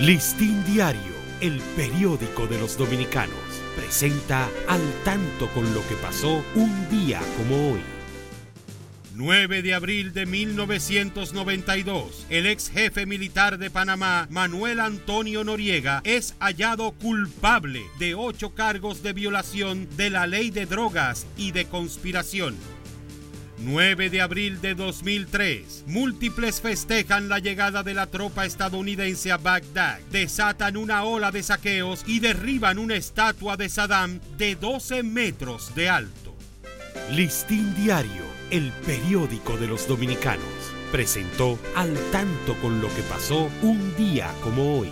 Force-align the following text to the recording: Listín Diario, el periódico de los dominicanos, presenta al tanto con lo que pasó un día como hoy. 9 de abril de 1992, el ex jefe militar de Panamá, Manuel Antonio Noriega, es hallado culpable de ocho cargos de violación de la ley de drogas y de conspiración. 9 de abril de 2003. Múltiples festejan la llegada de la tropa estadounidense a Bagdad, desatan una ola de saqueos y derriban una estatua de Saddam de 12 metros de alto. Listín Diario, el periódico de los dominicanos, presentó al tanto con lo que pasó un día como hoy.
Listín 0.00 0.62
Diario, 0.66 1.14
el 1.40 1.58
periódico 1.74 2.46
de 2.46 2.58
los 2.58 2.76
dominicanos, 2.76 3.34
presenta 3.74 4.46
al 4.68 4.82
tanto 5.06 5.48
con 5.54 5.72
lo 5.72 5.80
que 5.88 5.94
pasó 5.94 6.44
un 6.54 6.90
día 6.90 7.18
como 7.38 7.72
hoy. 7.72 7.80
9 9.14 9.62
de 9.62 9.72
abril 9.72 10.12
de 10.12 10.26
1992, 10.26 12.26
el 12.28 12.44
ex 12.44 12.68
jefe 12.68 13.06
militar 13.06 13.56
de 13.56 13.70
Panamá, 13.70 14.26
Manuel 14.28 14.80
Antonio 14.80 15.44
Noriega, 15.44 16.02
es 16.04 16.34
hallado 16.40 16.92
culpable 16.92 17.80
de 17.98 18.14
ocho 18.14 18.54
cargos 18.54 19.02
de 19.02 19.14
violación 19.14 19.88
de 19.96 20.10
la 20.10 20.26
ley 20.26 20.50
de 20.50 20.66
drogas 20.66 21.26
y 21.38 21.52
de 21.52 21.64
conspiración. 21.64 22.54
9 23.58 24.10
de 24.10 24.20
abril 24.20 24.60
de 24.60 24.74
2003. 24.74 25.84
Múltiples 25.86 26.60
festejan 26.60 27.28
la 27.28 27.38
llegada 27.38 27.82
de 27.82 27.94
la 27.94 28.06
tropa 28.06 28.44
estadounidense 28.46 29.32
a 29.32 29.38
Bagdad, 29.38 29.98
desatan 30.10 30.76
una 30.76 31.04
ola 31.04 31.30
de 31.30 31.42
saqueos 31.42 32.02
y 32.06 32.20
derriban 32.20 32.78
una 32.78 32.96
estatua 32.96 33.56
de 33.56 33.68
Saddam 33.68 34.20
de 34.36 34.56
12 34.56 35.02
metros 35.02 35.74
de 35.74 35.88
alto. 35.88 36.34
Listín 37.12 37.74
Diario, 37.74 38.24
el 38.50 38.72
periódico 38.84 39.56
de 39.56 39.68
los 39.68 39.86
dominicanos, 39.86 40.44
presentó 40.90 41.58
al 41.74 41.94
tanto 42.10 42.54
con 42.60 42.80
lo 42.80 42.88
que 42.94 43.02
pasó 43.02 43.50
un 43.62 43.94
día 43.96 44.32
como 44.42 44.78
hoy. 44.78 44.90